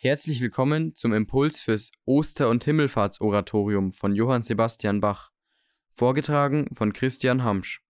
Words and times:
Herzlich 0.00 0.40
willkommen 0.40 0.94
zum 0.94 1.12
Impuls 1.12 1.60
fürs 1.60 1.90
Oster- 2.04 2.50
und 2.50 2.62
Himmelfahrtsoratorium 2.62 3.90
von 3.90 4.14
Johann 4.14 4.44
Sebastian 4.44 5.00
Bach, 5.00 5.32
vorgetragen 5.92 6.68
von 6.72 6.92
Christian 6.92 7.42
Hamsch. 7.42 7.82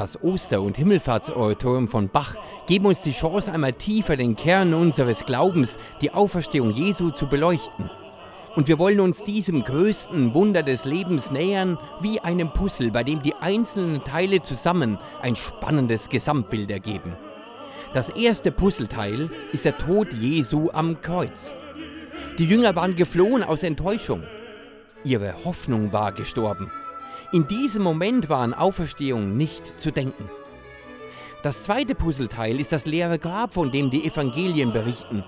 Das 0.00 0.22
Oster- 0.22 0.62
und 0.62 0.78
Himmelfahrtsoratorium 0.78 1.86
von 1.86 2.08
Bach 2.08 2.34
geben 2.66 2.86
uns 2.86 3.02
die 3.02 3.12
Chance, 3.12 3.52
einmal 3.52 3.74
tiefer 3.74 4.16
den 4.16 4.34
Kern 4.34 4.72
unseres 4.72 5.26
Glaubens, 5.26 5.78
die 6.00 6.10
Auferstehung 6.10 6.70
Jesu, 6.70 7.10
zu 7.10 7.26
beleuchten. 7.26 7.90
Und 8.56 8.66
wir 8.66 8.78
wollen 8.78 9.00
uns 9.00 9.24
diesem 9.24 9.62
größten 9.62 10.32
Wunder 10.32 10.62
des 10.62 10.86
Lebens 10.86 11.30
nähern, 11.30 11.76
wie 12.00 12.18
einem 12.18 12.50
Puzzle, 12.50 12.90
bei 12.90 13.04
dem 13.04 13.20
die 13.20 13.34
einzelnen 13.34 14.02
Teile 14.02 14.40
zusammen 14.40 14.98
ein 15.20 15.36
spannendes 15.36 16.08
Gesamtbild 16.08 16.70
ergeben. 16.70 17.14
Das 17.92 18.08
erste 18.08 18.52
Puzzleteil 18.52 19.28
ist 19.52 19.66
der 19.66 19.76
Tod 19.76 20.14
Jesu 20.14 20.70
am 20.72 21.02
Kreuz. 21.02 21.52
Die 22.38 22.46
Jünger 22.46 22.74
waren 22.74 22.94
geflohen 22.94 23.42
aus 23.42 23.62
Enttäuschung. 23.62 24.22
Ihre 25.04 25.34
Hoffnung 25.44 25.92
war 25.92 26.12
gestorben. 26.12 26.70
In 27.32 27.46
diesem 27.46 27.84
Moment 27.84 28.28
war 28.28 28.40
an 28.40 28.54
Auferstehung 28.54 29.36
nicht 29.36 29.78
zu 29.80 29.92
denken. 29.92 30.28
Das 31.44 31.62
zweite 31.62 31.94
Puzzleteil 31.94 32.58
ist 32.58 32.72
das 32.72 32.86
leere 32.86 33.20
Grab, 33.20 33.54
von 33.54 33.70
dem 33.70 33.88
die 33.88 34.04
Evangelien 34.04 34.72
berichten. 34.72 35.22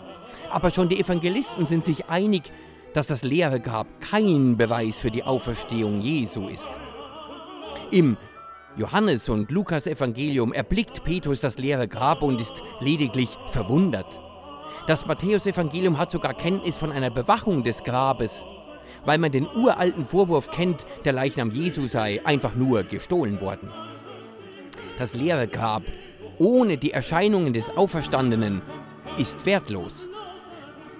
Aber 0.50 0.72
schon 0.72 0.88
die 0.88 0.98
Evangelisten 0.98 1.66
sind 1.68 1.84
sich 1.84 2.08
einig, 2.08 2.52
dass 2.92 3.06
das 3.06 3.22
leere 3.22 3.60
Grab 3.60 3.86
kein 4.00 4.56
Beweis 4.56 4.98
für 4.98 5.12
die 5.12 5.22
Auferstehung 5.22 6.00
Jesu 6.00 6.48
ist. 6.48 6.70
Im 7.92 8.16
Johannes- 8.76 9.28
und 9.28 9.52
Lukas-Evangelium 9.52 10.52
erblickt 10.52 11.04
Petrus 11.04 11.40
das 11.40 11.56
leere 11.56 11.86
Grab 11.86 12.22
und 12.22 12.40
ist 12.40 12.64
lediglich 12.80 13.38
verwundert. 13.50 14.20
Das 14.88 15.06
Matthäus-Evangelium 15.06 15.98
hat 15.98 16.10
sogar 16.10 16.34
Kenntnis 16.34 16.76
von 16.76 16.90
einer 16.90 17.10
Bewachung 17.10 17.62
des 17.62 17.84
Grabes 17.84 18.44
weil 19.04 19.18
man 19.18 19.32
den 19.32 19.46
uralten 19.46 20.06
Vorwurf 20.06 20.50
kennt, 20.50 20.86
der 21.04 21.12
Leichnam 21.12 21.50
Jesu 21.50 21.88
sei 21.88 22.20
einfach 22.24 22.54
nur 22.54 22.82
gestohlen 22.84 23.40
worden. 23.40 23.70
Das 24.98 25.14
leere 25.14 25.48
Grab 25.48 25.82
ohne 26.38 26.76
die 26.76 26.92
Erscheinungen 26.92 27.52
des 27.52 27.70
Auferstandenen 27.76 28.62
ist 29.16 29.46
wertlos. 29.46 30.08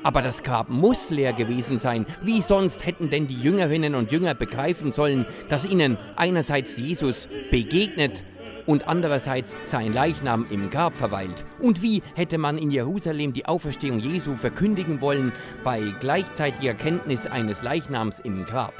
Aber 0.05 0.21
das 0.21 0.43
Grab 0.43 0.69
muss 0.69 1.11
leer 1.11 1.33
gewesen 1.33 1.79
sein. 1.79 2.07
Wie 2.23 2.43
sonst 2.43 2.85
hätten 2.85 3.11
denn 3.11 3.29
die 3.29 3.41
Jüngerinnen 3.41 3.95
und 3.95 4.11
Jünger 4.11 4.35
begreifen 4.35 4.93
sollen, 4.93 5.27
dass 5.49 5.65
ihnen 5.65 5.97
einerseits 6.17 6.77
Jesus 6.77 7.29
begegnet 7.51 8.25
und 8.67 8.89
andererseits 8.89 9.57
sein 9.65 9.93
Leichnam 9.93 10.47
im 10.51 10.71
Grab 10.71 10.97
verweilt. 10.97 11.45
Und 11.61 11.83
wie 11.83 12.03
hätte 12.15 12.39
man 12.39 12.59
in 12.59 12.71
Jerusalem 12.71 13.33
die 13.33 13.47
Auferstehung 13.47 13.99
Jesu 13.99 14.37
verkündigen 14.37 15.01
wollen 15.01 15.33
bei 15.65 15.81
gleichzeitiger 16.01 16.75
Kenntnis 16.75 17.27
eines 17.27 17.63
Leichnams 17.63 18.21
im 18.21 18.45
Grab? 18.45 18.75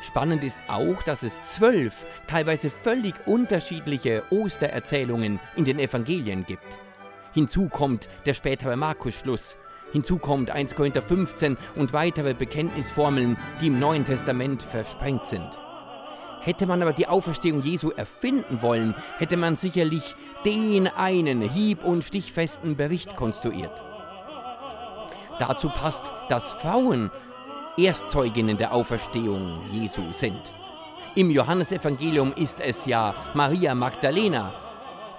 Spannend 0.00 0.44
ist 0.44 0.58
auch, 0.68 1.02
dass 1.04 1.22
es 1.22 1.42
zwölf, 1.44 2.04
teilweise 2.26 2.68
völlig 2.68 3.14
unterschiedliche 3.26 4.22
Ostererzählungen 4.30 5.40
in 5.56 5.64
den 5.64 5.78
Evangelien 5.78 6.44
gibt. 6.44 6.78
Hinzu 7.32 7.68
kommt 7.68 8.08
der 8.26 8.34
spätere 8.34 8.76
Markus-Schluss. 8.76 9.56
Hinzu 9.92 10.18
kommt 10.18 10.50
1 10.50 10.74
Korinther 10.74 11.02
15 11.02 11.56
und 11.74 11.92
weitere 11.92 12.34
Bekenntnisformeln, 12.34 13.38
die 13.60 13.68
im 13.68 13.78
Neuen 13.78 14.04
Testament 14.04 14.62
versprengt 14.62 15.26
sind. 15.26 15.48
Hätte 16.44 16.66
man 16.66 16.82
aber 16.82 16.92
die 16.92 17.08
Auferstehung 17.08 17.62
Jesu 17.62 17.90
erfinden 17.90 18.60
wollen, 18.60 18.94
hätte 19.16 19.38
man 19.38 19.56
sicherlich 19.56 20.14
den 20.44 20.88
einen 20.88 21.40
hieb- 21.40 21.84
und 21.84 22.04
stichfesten 22.04 22.76
Bericht 22.76 23.16
konstruiert. 23.16 23.82
Dazu 25.38 25.70
passt, 25.70 26.12
dass 26.28 26.52
Frauen 26.52 27.10
Erstzeuginnen 27.78 28.58
der 28.58 28.74
Auferstehung 28.74 29.62
Jesu 29.72 30.02
sind. 30.12 30.52
Im 31.16 31.30
Johannesevangelium 31.30 32.34
ist 32.36 32.60
es 32.60 32.84
ja 32.84 33.14
Maria 33.32 33.74
Magdalena. 33.74 34.52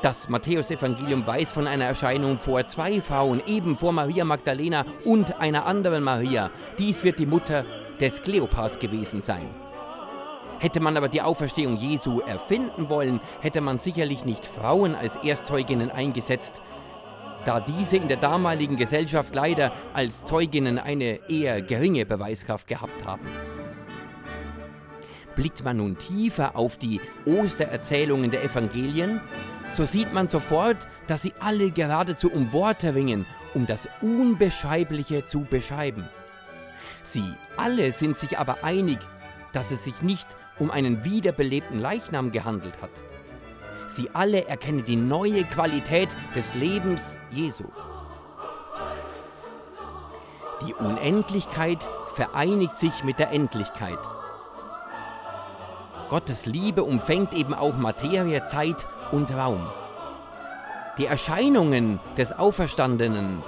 Das 0.04 0.30
Matthäusevangelium 0.30 1.26
weiß 1.26 1.52
von 1.52 1.68
einer 1.68 1.86
Erscheinung 1.86 2.38
vor 2.38 2.66
zwei 2.68 3.02
Frauen, 3.02 3.42
eben 3.48 3.76
vor 3.76 3.92
Maria 3.92 4.26
Magdalena 4.26 4.86
und 5.06 5.40
einer 5.40 5.66
anderen 5.66 6.04
Maria. 6.04 6.52
Dies 6.78 7.04
wird 7.04 7.18
die 7.18 7.26
Mutter 7.26 7.66
des 8.00 8.22
Kleopas 8.22 8.78
gewesen 8.78 9.22
sein. 9.22 9.50
Hätte 10.60 10.80
man 10.80 10.96
aber 10.98 11.10
die 11.10 11.22
Auferstehung 11.22 11.78
Jesu 11.78 12.22
erfinden 12.22 12.90
wollen, 12.90 13.20
hätte 13.42 13.62
man 13.62 13.78
sicherlich 13.78 14.26
nicht 14.26 14.46
Frauen 14.46 14.96
als 14.96 15.18
Erstzeuginnen 15.18 15.92
eingesetzt, 15.92 16.62
da 17.46 17.60
diese 17.60 17.98
in 17.98 18.08
der 18.08 18.18
damaligen 18.18 18.76
Gesellschaft 18.76 19.36
leider 19.36 19.72
als 19.94 20.24
Zeuginnen 20.26 20.80
eine 20.80 21.30
eher 21.30 21.62
geringe 21.62 22.06
Beweiskraft 22.06 22.68
gehabt 22.68 23.06
haben. 23.06 23.28
Blickt 25.36 25.64
man 25.64 25.78
nun 25.78 25.98
tiefer 25.98 26.56
auf 26.56 26.78
die 26.78 27.02
Ostererzählungen 27.26 28.32
der 28.32 28.44
Evangelien, 28.44 29.22
so 29.68 29.86
sieht 29.86 30.14
man 30.14 30.28
sofort, 30.28 30.88
dass 31.08 31.24
sie 31.24 31.34
alle 31.40 31.72
geradezu 31.72 32.32
um 32.32 32.54
Worte 32.54 32.96
ringen, 32.96 33.26
um 33.54 33.68
das 33.68 33.88
Unbeschreibliche 34.02 35.26
zu 35.26 35.42
beschreiben. 35.42 36.08
Sie 37.04 37.34
alle 37.58 37.92
sind 37.92 38.18
sich 38.18 38.40
aber 38.40 38.64
einig, 38.64 39.00
dass 39.56 39.72
es 39.72 39.86
sich 39.86 40.02
nicht 40.02 40.28
um 40.60 40.70
einen 40.70 41.06
wiederbelebten 41.06 41.80
Leichnam 41.80 42.32
gehandelt 42.32 42.82
hat. 42.82 42.92
Sie 43.88 44.10
alle 44.14 44.48
erkennen 44.48 44.84
die 44.84 44.98
neue 44.98 45.46
Qualität 45.46 46.16
des 46.36 46.56
Lebens 46.56 47.18
Jesu. 47.32 47.64
Die 50.68 50.74
Unendlichkeit 50.74 51.88
vereinigt 52.16 52.76
sich 52.76 53.04
mit 53.06 53.18
der 53.18 53.32
Endlichkeit. 53.32 54.00
Gottes 56.10 56.46
Liebe 56.46 56.84
umfängt 56.84 57.34
eben 57.34 57.54
auch 57.54 57.78
Materie, 57.78 58.44
Zeit 58.46 58.88
und 59.12 59.32
Raum. 59.32 59.70
Die 60.98 61.06
Erscheinungen 61.06 62.00
des 62.18 62.32
Auferstandenen 62.32 63.42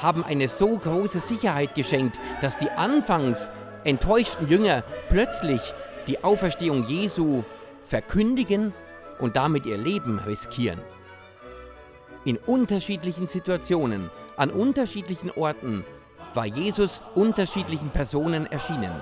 haben 0.00 0.24
eine 0.24 0.48
so 0.48 0.76
große 0.76 1.20
Sicherheit 1.20 1.74
geschenkt, 1.74 2.18
dass 2.40 2.58
die 2.58 2.70
anfangs 2.70 3.50
enttäuschten 3.84 4.48
Jünger 4.48 4.82
plötzlich 5.08 5.74
die 6.06 6.22
Auferstehung 6.24 6.86
Jesu 6.86 7.44
verkündigen 7.84 8.72
und 9.18 9.36
damit 9.36 9.66
ihr 9.66 9.78
Leben 9.78 10.18
riskieren. 10.18 10.80
In 12.24 12.36
unterschiedlichen 12.36 13.28
Situationen, 13.28 14.10
an 14.36 14.50
unterschiedlichen 14.50 15.30
Orten 15.32 15.84
war 16.34 16.46
Jesus 16.46 17.02
unterschiedlichen 17.14 17.90
Personen 17.90 18.46
erschienen. 18.46 18.92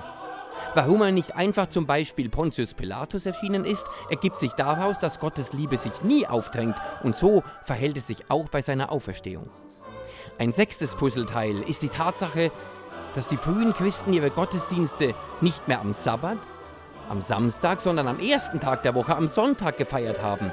Warum 0.73 1.01
er 1.01 1.11
nicht 1.11 1.35
einfach 1.35 1.67
zum 1.67 1.85
Beispiel 1.85 2.29
Pontius 2.29 2.73
Pilatus 2.73 3.25
erschienen 3.25 3.65
ist, 3.65 3.85
ergibt 4.09 4.39
sich 4.39 4.53
daraus, 4.53 4.99
dass 4.99 5.19
Gottes 5.19 5.53
Liebe 5.53 5.77
sich 5.77 6.01
nie 6.03 6.25
aufdrängt 6.27 6.75
und 7.03 7.15
so 7.15 7.43
verhält 7.63 7.97
es 7.97 8.07
sich 8.07 8.29
auch 8.29 8.47
bei 8.49 8.61
seiner 8.61 8.91
Auferstehung. 8.91 9.49
Ein 10.39 10.53
sechstes 10.53 10.95
Puzzleteil 10.95 11.61
ist 11.67 11.81
die 11.81 11.89
Tatsache, 11.89 12.51
dass 13.15 13.27
die 13.27 13.37
frühen 13.37 13.73
Christen 13.73 14.13
ihre 14.13 14.31
Gottesdienste 14.31 15.13
nicht 15.41 15.67
mehr 15.67 15.81
am 15.81 15.93
Sabbat, 15.93 16.37
am 17.09 17.21
Samstag, 17.21 17.81
sondern 17.81 18.07
am 18.07 18.19
ersten 18.19 18.59
Tag 18.59 18.83
der 18.83 18.95
Woche, 18.95 19.15
am 19.15 19.27
Sonntag 19.27 19.77
gefeiert 19.77 20.21
haben. 20.21 20.51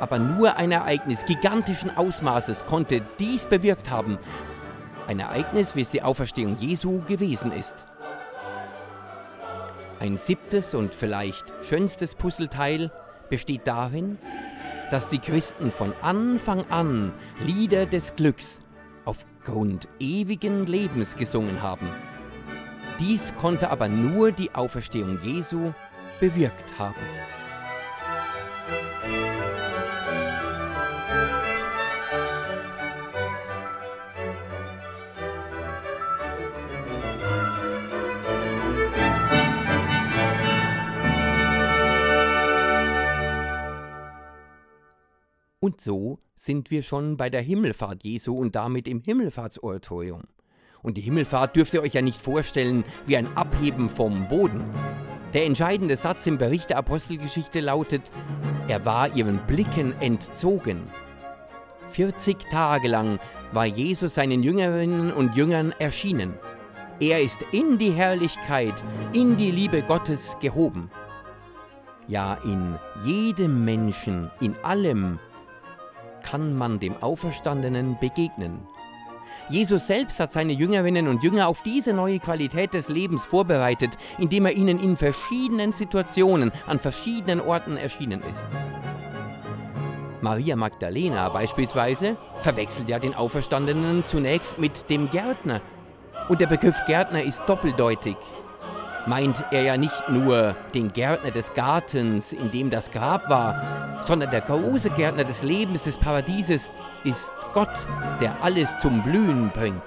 Aber 0.00 0.18
nur 0.18 0.56
ein 0.56 0.72
Ereignis 0.72 1.24
gigantischen 1.24 1.96
Ausmaßes 1.96 2.66
konnte 2.66 3.00
dies 3.18 3.46
bewirkt 3.46 3.90
haben. 3.90 4.18
Ein 5.06 5.20
Ereignis, 5.20 5.76
wie 5.76 5.82
es 5.82 5.90
die 5.90 6.02
Auferstehung 6.02 6.56
Jesu 6.58 7.02
gewesen 7.02 7.52
ist. 7.52 7.86
Ein 10.00 10.16
siebtes 10.16 10.74
und 10.74 10.94
vielleicht 10.94 11.44
schönstes 11.62 12.14
Puzzleteil 12.14 12.90
besteht 13.30 13.66
darin, 13.66 14.18
dass 14.90 15.08
die 15.08 15.18
Christen 15.18 15.70
von 15.72 15.94
Anfang 16.02 16.64
an 16.70 17.12
Lieder 17.40 17.86
des 17.86 18.16
Glücks 18.16 18.60
aufgrund 19.44 19.88
ewigen 20.00 20.66
Lebens 20.66 21.16
gesungen 21.16 21.60
haben. 21.60 21.88
Dies 22.98 23.34
konnte 23.36 23.70
aber 23.70 23.88
nur 23.88 24.32
die 24.32 24.54
Auferstehung 24.54 25.18
Jesu 25.22 25.72
bewirkt 26.18 26.78
haben. 26.78 26.94
Und 45.64 45.80
so 45.80 46.18
sind 46.34 46.70
wir 46.70 46.82
schon 46.82 47.16
bei 47.16 47.30
der 47.30 47.40
Himmelfahrt 47.40 48.04
Jesu 48.04 48.36
und 48.36 48.54
damit 48.54 48.86
im 48.86 49.00
Himmelfahrtsoratorium. 49.00 50.24
Und 50.82 50.98
die 50.98 51.00
Himmelfahrt 51.00 51.56
dürft 51.56 51.72
ihr 51.72 51.80
euch 51.80 51.94
ja 51.94 52.02
nicht 52.02 52.20
vorstellen 52.20 52.84
wie 53.06 53.16
ein 53.16 53.34
Abheben 53.34 53.88
vom 53.88 54.28
Boden. 54.28 54.62
Der 55.32 55.46
entscheidende 55.46 55.96
Satz 55.96 56.26
im 56.26 56.36
Bericht 56.36 56.68
der 56.68 56.76
Apostelgeschichte 56.76 57.60
lautet, 57.60 58.12
er 58.68 58.84
war 58.84 59.16
ihren 59.16 59.38
Blicken 59.46 59.98
entzogen. 60.02 60.82
40 61.88 62.50
Tage 62.50 62.88
lang 62.88 63.18
war 63.52 63.64
Jesus 63.64 64.16
seinen 64.16 64.42
Jüngerinnen 64.42 65.14
und 65.14 65.34
Jüngern 65.34 65.72
erschienen. 65.78 66.34
Er 67.00 67.22
ist 67.22 67.42
in 67.52 67.78
die 67.78 67.92
Herrlichkeit, 67.92 68.74
in 69.14 69.38
die 69.38 69.50
Liebe 69.50 69.80
Gottes 69.80 70.36
gehoben. 70.42 70.90
Ja, 72.06 72.34
in 72.44 72.78
jedem 73.06 73.64
Menschen, 73.64 74.30
in 74.42 74.56
allem 74.62 75.18
kann 76.24 76.56
man 76.56 76.80
dem 76.80 77.00
Auferstandenen 77.00 77.96
begegnen. 78.00 78.66
Jesus 79.50 79.86
selbst 79.86 80.18
hat 80.20 80.32
seine 80.32 80.52
Jüngerinnen 80.52 81.06
und 81.06 81.22
Jünger 81.22 81.48
auf 81.48 81.62
diese 81.62 81.92
neue 81.92 82.18
Qualität 82.18 82.72
des 82.72 82.88
Lebens 82.88 83.26
vorbereitet, 83.26 83.98
indem 84.18 84.46
er 84.46 84.52
ihnen 84.52 84.80
in 84.80 84.96
verschiedenen 84.96 85.72
Situationen 85.72 86.50
an 86.66 86.78
verschiedenen 86.78 87.40
Orten 87.40 87.76
erschienen 87.76 88.22
ist. 88.22 88.48
Maria 90.22 90.56
Magdalena 90.56 91.28
beispielsweise 91.28 92.16
verwechselt 92.40 92.88
ja 92.88 92.98
den 92.98 93.14
Auferstandenen 93.14 94.06
zunächst 94.06 94.58
mit 94.58 94.88
dem 94.88 95.10
Gärtner. 95.10 95.60
Und 96.30 96.40
der 96.40 96.46
Begriff 96.46 96.76
Gärtner 96.86 97.22
ist 97.22 97.42
doppeldeutig. 97.46 98.16
Meint 99.06 99.44
er 99.50 99.62
ja 99.62 99.76
nicht 99.76 100.08
nur 100.08 100.56
den 100.74 100.92
Gärtner 100.92 101.30
des 101.30 101.52
Gartens, 101.52 102.32
in 102.32 102.50
dem 102.50 102.70
das 102.70 102.90
Grab 102.90 103.28
war, 103.28 104.02
sondern 104.02 104.30
der 104.30 104.40
große 104.40 104.90
Gärtner 104.90 105.24
des 105.24 105.42
Lebens, 105.42 105.84
des 105.84 105.98
Paradieses 105.98 106.72
ist 107.04 107.30
Gott, 107.52 107.86
der 108.20 108.42
alles 108.42 108.78
zum 108.78 109.02
Blühen 109.02 109.50
bringt. 109.50 109.82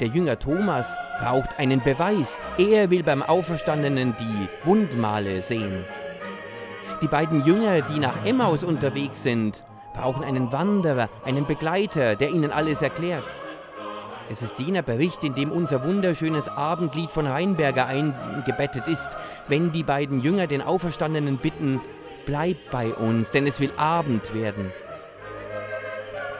Der 0.00 0.08
Jünger 0.08 0.38
Thomas 0.38 0.96
braucht 1.20 1.58
einen 1.58 1.82
Beweis. 1.82 2.40
Er 2.58 2.90
will 2.90 3.02
beim 3.02 3.22
Auferstandenen 3.22 4.14
die 4.18 4.48
Wundmale 4.66 5.42
sehen. 5.42 5.84
Die 7.02 7.08
beiden 7.08 7.44
Jünger, 7.44 7.82
die 7.82 7.98
nach 7.98 8.24
Emmaus 8.24 8.64
unterwegs 8.64 9.22
sind, 9.22 9.64
brauchen 9.92 10.24
einen 10.24 10.50
Wanderer, 10.50 11.10
einen 11.24 11.46
Begleiter, 11.46 12.16
der 12.16 12.30
ihnen 12.30 12.52
alles 12.52 12.80
erklärt. 12.80 13.24
Es 14.28 14.42
ist 14.42 14.58
jener 14.58 14.82
Bericht, 14.82 15.22
in 15.24 15.34
dem 15.34 15.52
unser 15.52 15.84
wunderschönes 15.84 16.48
Abendlied 16.48 17.10
von 17.10 17.26
Rheinberger 17.26 17.86
eingebettet 17.86 18.88
ist, 18.88 19.16
wenn 19.48 19.72
die 19.72 19.84
beiden 19.84 20.20
Jünger 20.20 20.46
den 20.46 20.62
Auferstandenen 20.62 21.38
bitten, 21.38 21.80
bleib 22.24 22.56
bei 22.70 22.92
uns, 22.92 23.30
denn 23.30 23.46
es 23.46 23.60
will 23.60 23.72
Abend 23.76 24.34
werden. 24.34 24.72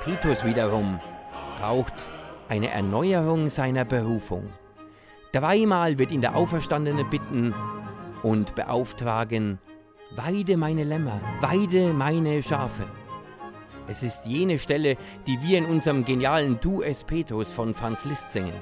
Petrus 0.04 0.44
wiederum 0.44 1.00
braucht 1.58 2.08
eine 2.48 2.70
Erneuerung 2.70 3.50
seiner 3.50 3.84
Berufung. 3.84 4.52
Dreimal 5.32 5.98
wird 5.98 6.10
ihn 6.10 6.20
der 6.20 6.36
Auferstandene 6.36 7.04
bitten 7.04 7.54
und 8.22 8.54
beauftragen, 8.54 9.58
Weide 10.14 10.56
meine 10.56 10.84
Lämmer, 10.84 11.20
weide 11.40 11.92
meine 11.92 12.42
Schafe. 12.42 12.84
Es 13.88 14.02
ist 14.02 14.26
jene 14.26 14.58
Stelle, 14.58 14.96
die 15.26 15.40
wir 15.42 15.58
in 15.58 15.66
unserem 15.66 16.04
genialen 16.04 16.58
Du 16.60 16.82
es 16.82 17.04
Petrus 17.04 17.52
von 17.52 17.72
Franz 17.72 18.04
Liszt 18.04 18.32
singen. 18.32 18.54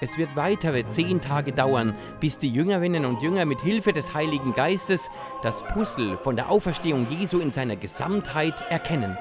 Es 0.00 0.16
wird 0.16 0.34
weitere 0.36 0.86
zehn 0.86 1.20
Tage 1.20 1.52
dauern, 1.52 1.94
bis 2.20 2.38
die 2.38 2.50
Jüngerinnen 2.50 3.04
und 3.04 3.20
Jünger 3.20 3.44
mit 3.44 3.60
Hilfe 3.60 3.92
des 3.92 4.14
Heiligen 4.14 4.54
Geistes 4.54 5.10
das 5.42 5.62
Puzzle 5.62 6.18
von 6.22 6.36
der 6.36 6.50
Auferstehung 6.50 7.06
Jesu 7.10 7.40
in 7.40 7.50
seiner 7.50 7.76
Gesamtheit 7.76 8.54
erkennen. 8.70 9.18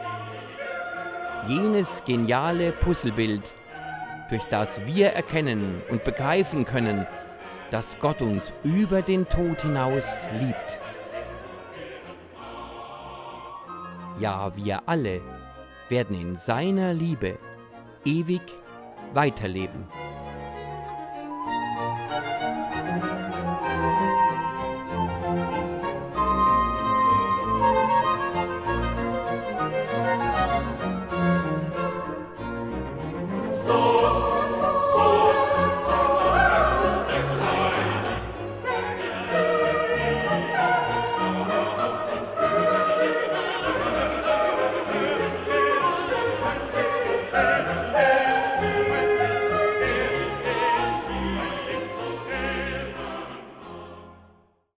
Jenes 1.47 2.03
geniale 2.06 2.71
Puzzlebild, 2.71 3.53
durch 4.30 4.44
das 4.45 4.86
wir 4.86 5.07
erkennen 5.07 5.81
und 5.89 6.03
begreifen 6.03 6.63
können, 6.63 7.07
dass 7.71 8.00
Gott 8.00 8.21
uns 8.21 8.53
über 8.63 9.01
den 9.01 9.27
Tod 9.27 9.63
hinaus 9.63 10.25
liebt. 10.39 10.80
Ja, 14.19 14.51
wir 14.57 14.81
alle 14.86 15.21
werden 15.88 16.19
in 16.19 16.36
seiner 16.36 16.94
Liebe 16.94 17.38
ewig 18.04 18.42
weiterleben. 19.13 19.88